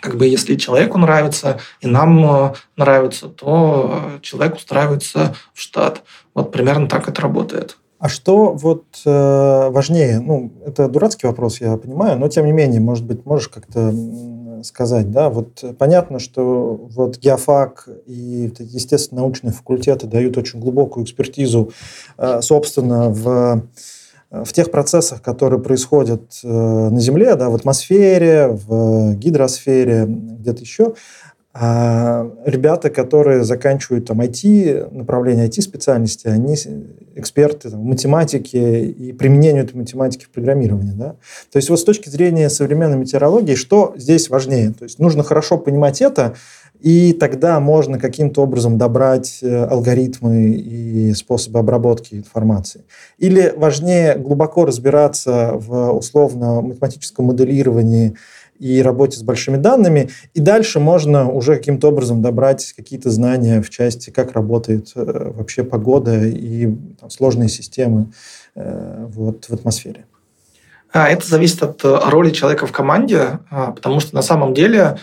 [0.05, 6.03] как бы если человеку нравится и нам э, нравится, то человек устраивается в штат.
[6.35, 7.77] Вот примерно так это работает.
[7.97, 10.19] А что вот э, важнее?
[10.19, 13.91] Ну, это дурацкий вопрос, я понимаю, но тем не менее, может быть, можешь как-то
[14.63, 15.29] сказать, да?
[15.29, 21.71] Вот понятно, что вот геофак и естественно научные факультеты дают очень глубокую экспертизу,
[22.17, 23.63] э, собственно, в
[24.43, 30.93] в тех процессах, которые происходят на Земле, да, в атмосфере, в гидросфере, где-то еще,
[31.57, 36.57] а ребята, которые заканчивают там IT, направление IT-специальности, они
[37.15, 40.91] эксперты там, в математике и применению этой математики в программировании.
[40.91, 41.15] Да?
[41.53, 44.73] То есть вот с точки зрения современной метеорологии, что здесь важнее?
[44.77, 46.35] То есть нужно хорошо понимать это,
[46.85, 52.83] и тогда можно каким-то образом добрать э, алгоритмы и способы обработки информации.
[53.17, 58.15] Или важнее глубоко разбираться в условно-математическом моделировании
[58.59, 60.11] и работе с большими данными.
[60.35, 65.63] И дальше можно уже каким-то образом добрать какие-то знания в части, как работает э, вообще
[65.63, 66.67] погода и
[66.99, 68.11] там, сложные системы
[68.53, 70.05] э, вот, в атмосфере.
[70.95, 74.97] А, это зависит от роли человека в команде, а, потому что на самом деле,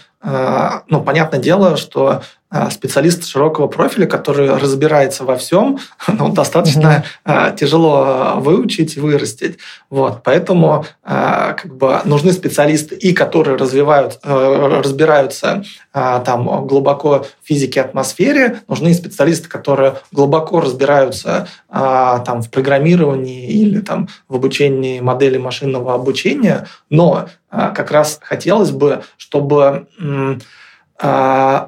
[0.88, 2.22] ну, понятное дело, что а,
[2.70, 7.56] специалист широкого профиля, который разбирается во всем, ну, достаточно mm-hmm.
[7.56, 9.58] тяжело выучить и вырастить.
[9.90, 18.60] Вот, поэтому как бы нужны специалисты, и которые развивают, разбираются там глубоко в физике атмосфере,
[18.68, 26.66] нужны специалисты, которые глубоко разбираются там в программировании или там в обучении модели машинного обучения,
[26.90, 29.86] но как раз хотелось бы, чтобы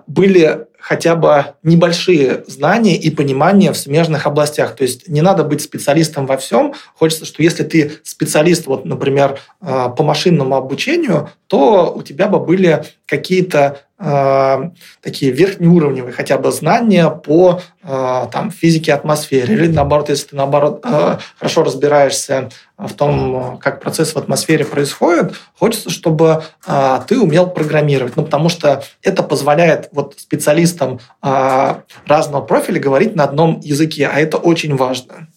[0.07, 4.77] были хотя бы небольшие знания и понимание в смежных областях.
[4.77, 6.75] То есть не надо быть специалистом во всем.
[6.95, 12.39] Хочется, что если ты специалист, вот, например, а, по машинному обучению, то у тебя бы
[12.39, 14.71] были какие-то э,
[15.03, 19.53] такие верхнеуровневые хотя бы знания по э, там, физике атмосферы.
[19.53, 25.35] Или наоборот, если ты наоборот э, хорошо разбираешься в том, как процесс в атмосфере происходит,
[25.59, 28.17] хочется, чтобы э, ты умел программировать.
[28.17, 31.75] Ну, потому что это позволяет вот специалистам э,
[32.07, 35.29] разного профиля говорить на одном языке, а это очень важно.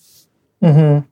[0.61, 1.03] Угу.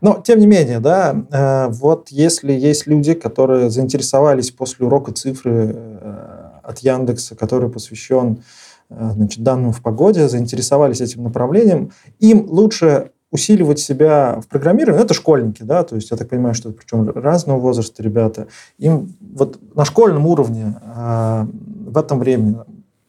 [0.00, 5.72] Но, тем не менее, да, э, вот если есть люди, которые заинтересовались после урока цифры
[5.74, 8.42] э, от Яндекса, который посвящен
[8.90, 15.14] э, значит, данным в погоде, заинтересовались этим направлением, им лучше усиливать себя в программировании, это
[15.14, 18.46] школьники, да, то есть я так понимаю, что причем разного возраста ребята,
[18.78, 22.58] им вот на школьном уровне в этом времени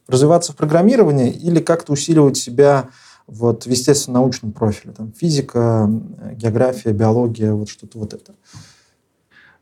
[0.07, 2.89] развиваться в программировании или как-то усиливать себя
[3.27, 5.89] вот в естественно-научном профиле, там физика,
[6.33, 8.33] география, биология, вот что-то вот это?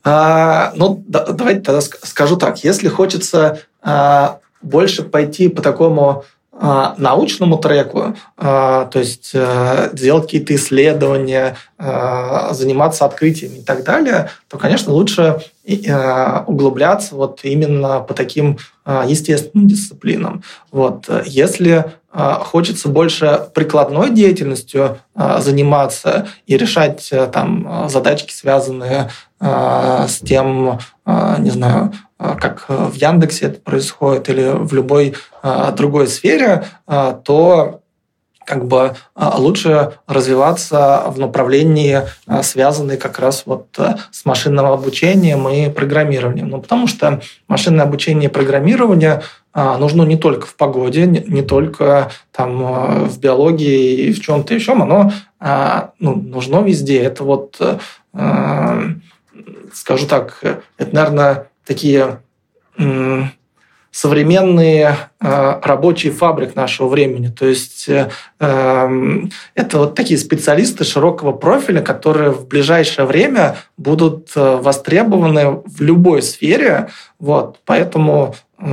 [0.03, 2.63] А, ну, да, давайте тогда скажу так.
[2.63, 10.25] Если хочется а, больше пойти по такому а, научному треку, а, то есть а, делать
[10.25, 15.41] какие-то исследования, а, заниматься открытиями и так далее, то, конечно, лучше
[15.89, 20.43] а, углубляться вот именно по таким а, естественным дисциплинам.
[20.71, 21.09] Вот.
[21.25, 30.19] Если хочется больше прикладной деятельностью а, заниматься и решать э, там задачки, связанные а, с
[30.19, 35.15] тем, не знаю, как в Яндексе это происходит или в любой
[35.75, 37.81] другой сфере, то
[38.45, 42.01] как бы лучше развиваться в направлении,
[42.41, 46.49] связанной как раз вот э, с машинным обучением и программированием.
[46.49, 49.21] Ну, потому что машинное обучение и программирование
[49.53, 54.53] а, нужно не только в погоде, не, только там а, в биологии и в чем-то
[54.53, 57.01] еще, оно а, ну, нужно везде.
[57.03, 57.61] Это вот,
[59.73, 60.39] скажу так,
[60.77, 62.19] это, наверное, такие
[63.93, 67.27] современные э, рабочие фабрик нашего времени.
[67.27, 69.21] То есть э, э,
[69.53, 76.23] это вот такие специалисты широкого профиля, которые в ближайшее время будут э, востребованы в любой
[76.23, 76.89] сфере.
[77.19, 78.65] Вот, поэтому э,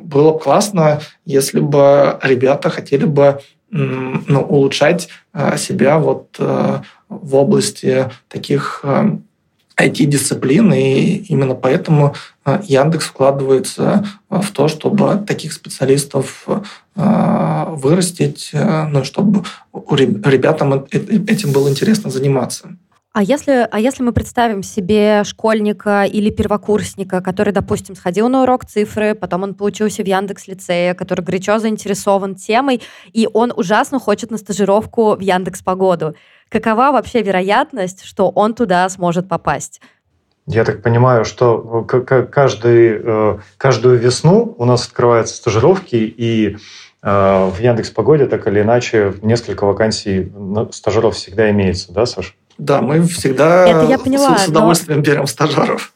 [0.00, 5.08] было бы классно, если бы ребята хотели бы ну, улучшать
[5.56, 8.84] себя вот в области таких
[9.76, 12.14] IT-дисциплин, и именно поэтому
[12.64, 21.68] Яндекс вкладывается э, в то, чтобы таких специалистов э, вырастить, ну, чтобы ребятам этим было
[21.68, 22.76] интересно заниматься.
[23.12, 28.64] А если, а если мы представим себе школьника или первокурсника, который, допустим, сходил на урок
[28.64, 34.30] цифры, потом он получился в Яндекс лицее, который горячо заинтересован темой, и он ужасно хочет
[34.30, 36.14] на стажировку в Яндекс Погоду
[36.54, 39.80] какова вообще вероятность, что он туда сможет попасть?
[40.46, 41.84] Я так понимаю, что
[42.30, 46.56] каждый, э, каждую весну у нас открываются стажировки, и
[47.02, 50.30] э, в Яндекс Погоде так или иначе несколько вакансий
[50.72, 52.32] стажеров всегда имеется, да, Саша?
[52.58, 55.04] Да, мы всегда Это я поняла, с удовольствием но...
[55.04, 55.94] берем стажеров.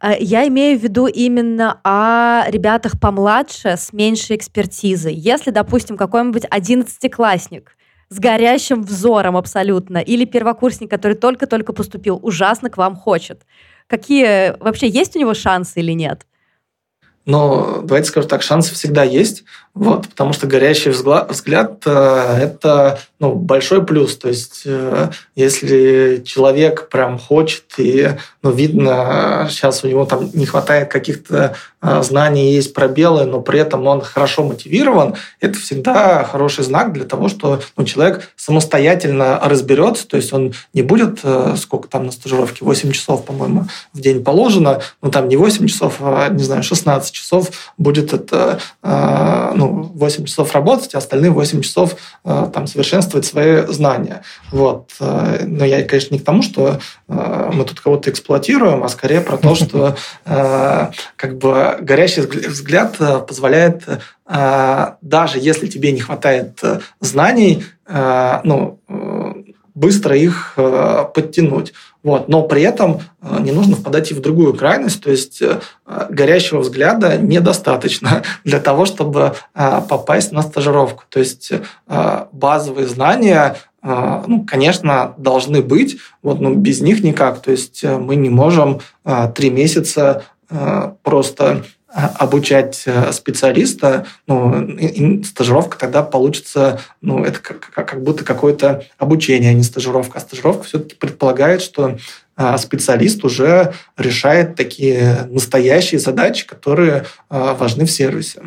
[0.00, 5.14] Э, я имею в виду именно о ребятах помладше с меньшей экспертизой.
[5.14, 7.76] Если, допустим, какой-нибудь одиннадцатиклассник
[8.10, 13.42] с горящим взором абсолютно, или первокурсник, который только-только поступил, ужасно к вам хочет.
[13.88, 16.26] Какие вообще есть у него шансы или нет?
[17.24, 19.44] Но давайте скажу так, шансы всегда есть,
[19.78, 24.16] вот, потому что горящий взгляд, э, это ну, большой плюс.
[24.16, 28.08] То есть, э, если человек прям хочет, и
[28.42, 33.60] ну, видно, сейчас у него там не хватает каких-то э, знаний, есть пробелы, но при
[33.60, 40.08] этом он хорошо мотивирован, это всегда хороший знак для того, что ну, человек самостоятельно разберется,
[40.08, 41.20] то есть он не будет,
[41.56, 45.98] сколько там на стажировке, 8 часов, по-моему, в день положено, ну там не 8 часов,
[46.00, 51.62] а, не знаю, 16 часов будет это, э, ну, 8 часов работать, а остальные 8
[51.62, 54.22] часов э, там совершенствовать свои знания.
[54.50, 54.92] Вот.
[55.00, 59.20] Э, но я, конечно, не к тому, что э, мы тут кого-то эксплуатируем, а скорее
[59.20, 62.96] про то, что как бы горящий взгляд
[63.26, 63.84] позволяет
[64.26, 66.60] даже если тебе не хватает
[67.00, 68.78] знаний, ну,
[69.78, 70.54] быстро их
[71.14, 71.72] подтянуть.
[72.02, 72.28] Вот.
[72.28, 75.60] Но при этом э, не нужно впадать и в другую крайность, то есть э,
[76.08, 81.04] горящего взгляда недостаточно для того, чтобы э, попасть на стажировку.
[81.08, 81.52] То есть
[82.32, 87.40] базовые знания, ну, конечно, должны быть, вот, но без них никак.
[87.40, 88.80] То есть мы не можем
[89.34, 90.24] три месяца
[91.02, 98.24] просто обучать э, специалиста, ну, и, и стажировка тогда получится, ну, это как, как будто
[98.24, 100.18] какое-то обучение, а не стажировка.
[100.18, 101.96] А стажировка все-таки предполагает, что
[102.36, 108.42] а, специалист уже решает такие настоящие задачи, которые важны в сервисе.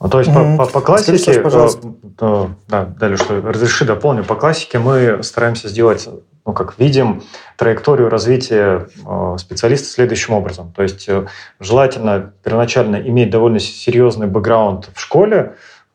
[0.00, 0.56] Ну, то есть mm-hmm.
[0.56, 1.94] по, по, по классике, Скажи, пожалуйста.
[2.18, 4.24] То, да, далее что, разреши дополню.
[4.24, 6.08] По классике мы стараемся сделать
[6.44, 7.22] ну, как видим
[7.56, 10.72] траекторию развития э, специалиста следующим образом.
[10.72, 11.26] То есть э,
[11.60, 15.54] желательно первоначально иметь довольно серьезный бэкграунд в школе.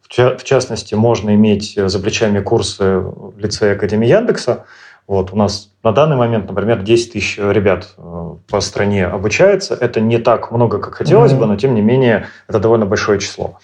[0.10, 4.66] В частности, можно иметь за плечами курсы в лицее Академии Яндекса.
[5.06, 9.76] Вот, у нас на данный момент, например, 10 тысяч ребят э, по стране обучается.
[9.76, 11.40] Это не так много, как хотелось mm-hmm.
[11.40, 13.60] бы, но тем не менее это довольно большое число.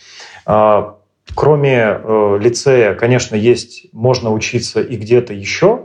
[0.45, 0.97] А,
[1.33, 1.97] кроме
[2.41, 5.82] лицея, конечно, есть, можно учиться и где-то еще,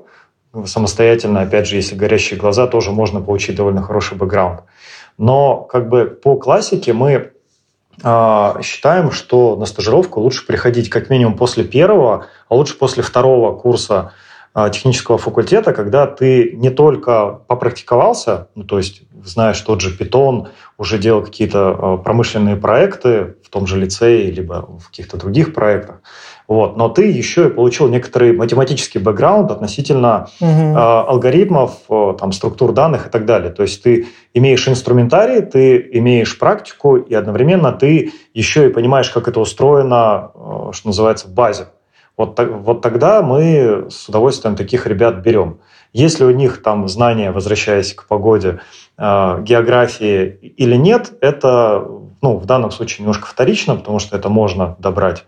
[0.66, 4.62] самостоятельно, опять же, если горящие глаза, тоже можно получить довольно хороший бэкграунд.
[5.18, 7.32] Но как бы по классике мы
[8.02, 13.56] э, считаем, что на стажировку лучше приходить как минимум после первого, а лучше после второго
[13.56, 14.12] курса
[14.54, 20.48] э, технического факультета, когда ты не только попрактиковался, ну, то есть знаешь тот же Python,
[20.76, 26.00] уже делал какие-то э, промышленные проекты в том же лицее, либо в каких-то других проектах,
[26.48, 26.78] вот.
[26.78, 30.50] Но ты еще и получил некоторый математический бэкграунд относительно угу.
[30.50, 33.50] э, алгоритмов, э, там, структур данных и так далее.
[33.50, 39.28] То есть ты имеешь инструментарий, ты имеешь практику, и одновременно ты еще и понимаешь, как
[39.28, 41.68] это устроено, э, что называется, в базе.
[42.16, 45.58] Вот, вот тогда мы с удовольствием таких ребят берем.
[45.92, 48.60] Если у них там знания, возвращаясь к погоде,
[48.96, 51.86] э, географии или нет, это
[52.22, 55.26] ну, в данном случае немножко вторично, потому что это можно добрать.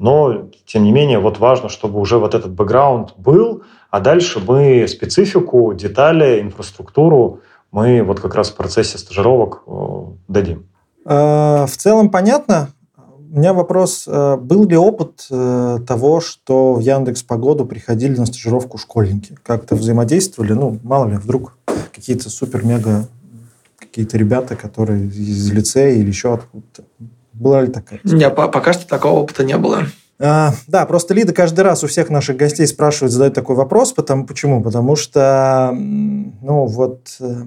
[0.00, 4.88] Но, тем не менее, вот важно, чтобы уже вот этот бэкграунд был, а дальше мы
[4.88, 7.40] специфику, детали, инфраструктуру
[7.70, 10.66] мы вот как раз в процессе стажировок э, дадим.
[11.04, 12.70] Э, в целом понятно.
[12.96, 14.08] У меня вопрос.
[14.08, 19.36] Э, был ли опыт того, что в Яндекс Погоду приходили на стажировку школьники?
[19.42, 20.54] Как-то взаимодействовали?
[20.54, 21.58] Ну, мало ли, вдруг
[21.92, 23.06] какие-то супер-мега
[23.78, 26.84] какие-то ребята, которые из лицея или еще откуда-то.
[27.40, 28.00] Была ли такая?
[28.04, 29.86] Нет, пока что такого опыта не было.
[30.22, 33.94] А, да, просто Лида каждый раз у всех наших гостей спрашивает, задает такой вопрос.
[33.94, 34.62] Потому, почему?
[34.62, 37.44] Потому что, ну вот, э,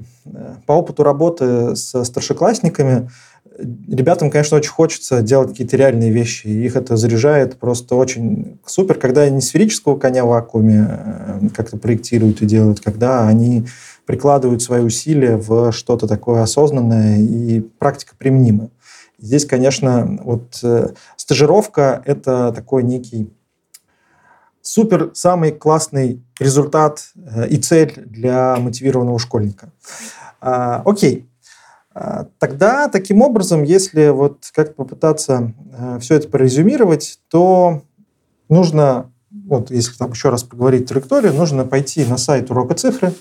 [0.66, 3.12] по опыту работы со старшеклассниками,
[3.60, 6.48] ребятам, конечно, очень хочется делать какие-то реальные вещи.
[6.48, 11.78] И их это заряжает просто очень супер, когда они сферического коня в вакууме э, как-то
[11.78, 13.68] проектируют и делают, когда они
[14.08, 18.70] прикладывают свои усилия в что-то такое осознанное и практика применима.
[19.24, 23.32] Здесь, конечно, вот э, стажировка– это такой некий
[24.62, 29.72] супер, самый классный результат э, и цель для мотивированного школьника.
[30.42, 31.30] А, окей.
[31.94, 37.82] А, тогда, таким образом, если вот как-то попытаться э, все это прорезюмировать, то
[38.50, 43.14] нужно, вот если там еще раз поговорить траекторию, нужно пойти на сайт урока цифры,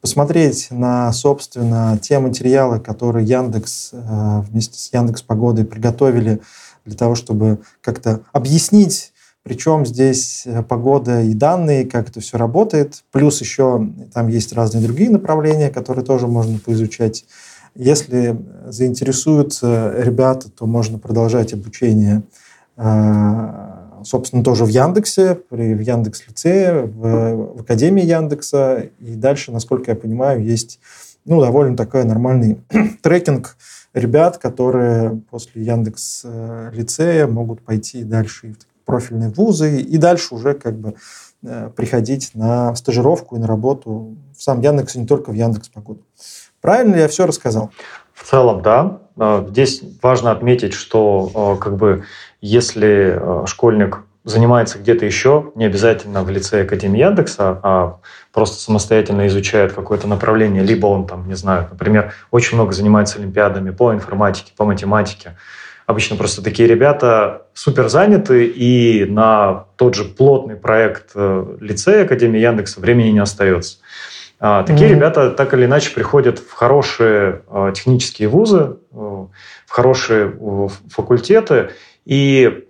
[0.00, 6.40] посмотреть на, собственно, те материалы, которые Яндекс э, вместе с Яндекс Погодой приготовили
[6.84, 13.04] для того, чтобы как-то объяснить, причем здесь э, погода и данные, как это все работает.
[13.10, 17.24] Плюс еще там есть разные другие направления, которые тоже можно поизучать.
[17.74, 22.22] Если заинтересуются ребята, то можно продолжать обучение
[22.76, 23.69] э,
[24.04, 28.88] собственно, тоже в Яндексе, при, в Яндекс-лицее, в, в Академии Яндекса.
[29.00, 30.80] И дальше, насколько я понимаю, есть
[31.24, 32.60] ну, довольно такой нормальный
[33.02, 33.56] трекинг
[33.94, 40.94] ребят, которые после Яндекс-лицея могут пойти дальше в профильные вузы и дальше уже как бы
[41.42, 46.02] э, приходить на стажировку и на работу в сам Яндекс, не только в Яндекс Погоду.
[46.60, 47.70] Правильно я все рассказал?
[48.20, 48.98] В целом, да.
[49.18, 52.04] А, здесь важно отметить, что а, как бы
[52.42, 57.96] если а, школьник занимается где-то еще, не обязательно в лице Академии Яндекса, а
[58.32, 63.70] просто самостоятельно изучает какое-то направление, либо он там, не знаю, например, очень много занимается олимпиадами
[63.70, 65.36] по информатике, по математике.
[65.86, 72.38] Обычно просто такие ребята супер заняты, и на тот же плотный проект э, лицея Академии
[72.38, 73.78] Яндекса времени не остается.
[74.42, 74.94] А, такие mm-hmm.
[74.94, 80.32] ребята так или иначе приходят в хорошие а, технические вузы, э, в хорошие
[80.88, 81.70] факультеты,
[82.06, 82.64] и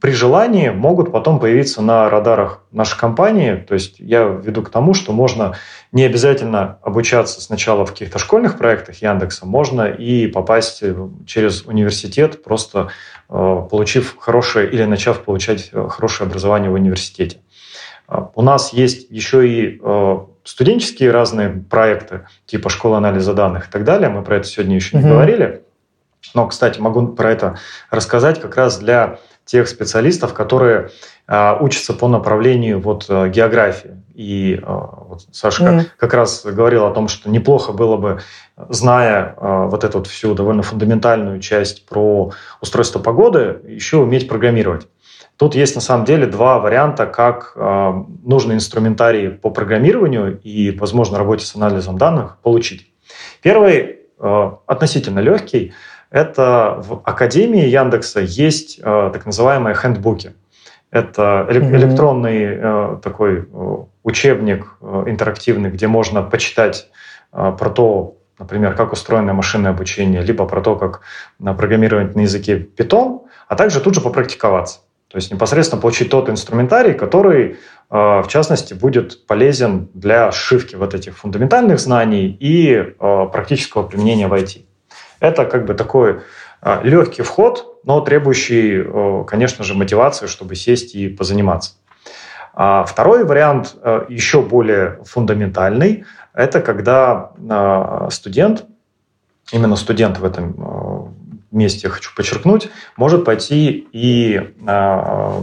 [0.00, 3.56] при желании могут потом появиться на радарах нашей компании.
[3.56, 5.54] То есть я веду к тому, что можно
[5.92, 10.82] не обязательно обучаться сначала в каких-то школьных проектах Яндекса, можно и попасть
[11.26, 12.88] через университет, просто
[13.28, 17.40] э, получив хорошее или начав получать э, хорошее образование в университете.
[18.34, 19.80] У нас есть еще и
[20.44, 24.08] студенческие разные проекты, типа школа анализа данных и так далее.
[24.08, 25.62] Мы про это сегодня еще не говорили.
[26.34, 27.56] Но, кстати, могу про это
[27.90, 30.90] рассказать как раз для тех специалистов, которые
[31.26, 34.02] э, учатся по направлению вот, э, географии.
[34.14, 35.78] И э, вот Саша mm-hmm.
[35.78, 38.20] как, как раз говорил о том, что неплохо было бы,
[38.68, 44.86] зная э, вот эту вот всю довольно фундаментальную часть про устройство погоды, еще уметь программировать.
[45.42, 51.18] Тут есть на самом деле два варианта, как э, нужный инструментарий по программированию и, возможно,
[51.18, 52.86] работе с анализом данных получить.
[53.42, 53.80] Первый
[54.20, 55.72] э, относительно легкий.
[56.12, 60.34] Это в Академии Яндекса есть э, так называемые хендбуки.
[60.92, 61.74] Это mm-hmm.
[61.74, 66.88] электронный э, такой э, учебник э, интерактивный, где можно почитать
[67.32, 71.00] э, про то, например, как устроено машинное обучение, либо про то, как
[71.40, 74.82] программировать на языке Python, а также тут же попрактиковаться.
[75.12, 77.56] То есть непосредственно получить тот инструментарий, который, э,
[77.90, 84.32] в частности, будет полезен для сшивки вот этих фундаментальных знаний и э, практического применения в
[84.32, 84.64] IT.
[85.20, 86.20] Это как бы такой
[86.62, 88.84] э, легкий вход, но требующий,
[89.26, 91.72] конечно же, мотивации, чтобы сесть и позаниматься.
[92.54, 93.76] А второй вариант,
[94.08, 97.32] еще более фундаментальный, это когда
[98.10, 98.64] студент,
[99.52, 100.54] именно студент в этом
[101.56, 105.42] месте, хочу подчеркнуть, может пойти и э,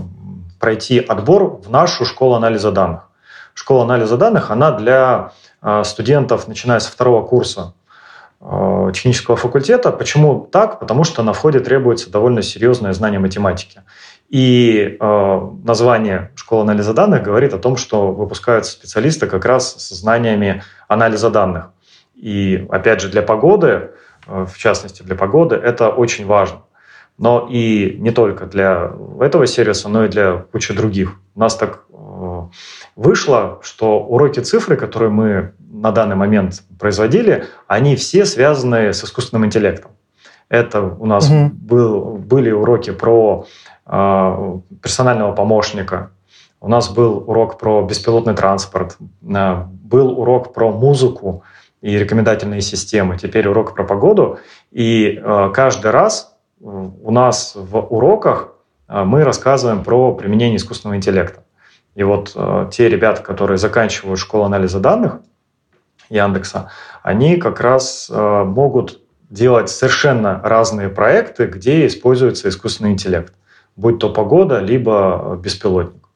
[0.59, 3.09] пройти отбор в нашу школу анализа данных.
[3.53, 5.31] Школа анализа данных, она для
[5.61, 7.73] э, студентов, начиная со второго курса
[8.41, 9.91] э, технического факультета.
[9.91, 10.79] Почему так?
[10.79, 13.81] Потому что на входе требуется довольно серьезное знание математики.
[14.29, 19.89] И э, название школы анализа данных говорит о том, что выпускаются специалисты как раз с
[19.89, 21.71] знаниями анализа данных.
[22.15, 23.91] И опять же, для погоды
[24.45, 26.61] в частности для погоды, это очень важно.
[27.17, 31.19] Но и не только для этого сервиса, но и для кучи других.
[31.35, 32.41] У нас так э,
[32.95, 39.45] вышло, что уроки цифры, которые мы на данный момент производили, они все связаны с искусственным
[39.45, 39.91] интеллектом.
[40.47, 41.51] Это у нас угу.
[41.53, 43.45] был, были уроки про
[43.85, 46.11] э, персонального помощника,
[46.61, 51.43] у нас был урок про беспилотный транспорт, э, был урок про музыку,
[51.81, 53.17] и рекомендательные системы.
[53.17, 54.39] Теперь урок про погоду.
[54.71, 58.53] И э, каждый раз э, у нас в уроках
[58.87, 61.43] э, мы рассказываем про применение искусственного интеллекта.
[61.95, 62.37] И вот
[62.71, 65.19] те ребята, которые заканчивают школу анализа данных
[66.09, 66.71] Яндекса,
[67.03, 73.33] они как раз могут делать совершенно разные проекты, где используется искусственный интеллект,
[73.75, 76.07] будь то погода, либо беспилотник.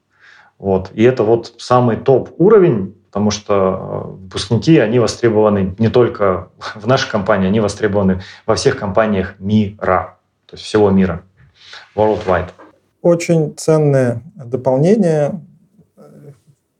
[0.57, 0.91] Вот.
[0.93, 6.87] И это вот самый топ уровень потому что э, выпускники, они востребованы не только в
[6.87, 11.21] нашей компании, они востребованы во всех компаниях мира, то есть всего мира,
[11.95, 12.49] worldwide.
[13.03, 15.41] Очень ценное дополнение
[15.95, 16.31] э,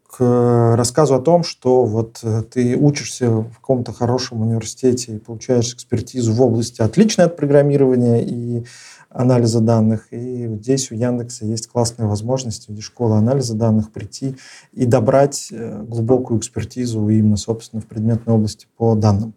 [0.09, 5.71] к рассказу о том, что вот э, ты учишься в каком-то хорошем университете и получаешь
[5.71, 8.65] экспертизу в области отличной от программирования и
[9.13, 10.07] анализа данных.
[10.11, 14.35] И здесь у Яндекса есть классная возможность в виде школы анализа данных прийти
[14.73, 19.33] и добрать э, глубокую экспертизу именно, собственно, в предметной области по данным.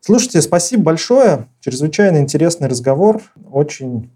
[0.00, 1.48] Слушайте, спасибо большое.
[1.60, 3.22] Чрезвычайно интересный разговор.
[3.50, 4.10] Очень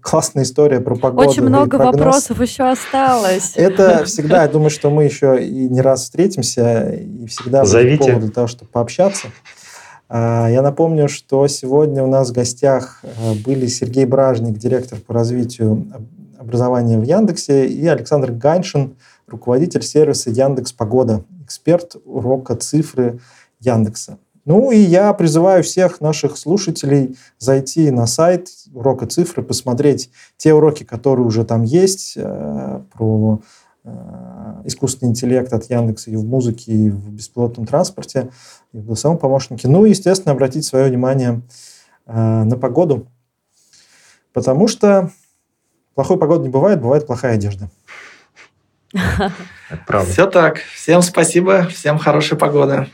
[0.00, 1.28] классная история про погоду.
[1.28, 3.52] Очень много вопросов еще осталось.
[3.54, 8.20] Это всегда, я думаю, что мы еще и не раз встретимся, и всегда будет повод
[8.20, 9.28] для того, чтобы пообщаться.
[10.08, 15.14] А, я напомню, что сегодня у нас в гостях э, были Сергей Бражник, директор по
[15.14, 15.86] развитию
[16.38, 18.96] образования в Яндексе, и Александр Ганшин,
[19.26, 23.18] руководитель сервиса Яндекс Погода, эксперт урока цифры
[23.58, 24.18] Яндекса.
[24.44, 30.84] Ну и я призываю всех наших слушателей зайти на сайт урока цифры, посмотреть те уроки,
[30.84, 33.40] которые уже там есть, э, про
[34.64, 38.30] искусственный интеллект от Яндекса и в музыке, и в беспилотном транспорте,
[38.72, 39.68] и в голосовом помощнике.
[39.68, 41.42] Ну и, естественно, обратить свое внимание
[42.06, 43.06] э, на погоду,
[44.32, 45.10] потому что
[45.94, 47.70] плохой погоды не бывает, бывает плохая одежда.
[49.86, 50.10] правда.
[50.10, 50.58] Все так.
[50.74, 52.88] Всем спасибо, всем хорошей погоды.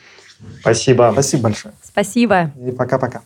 [0.61, 1.11] Спасибо.
[1.13, 1.75] Спасибо большое.
[1.83, 2.53] Спасибо.
[2.65, 3.23] И пока-пока.